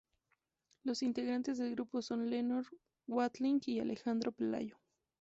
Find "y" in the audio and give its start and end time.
3.67-3.81